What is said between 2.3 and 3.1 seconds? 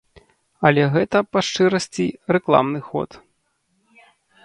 рэкламны ход.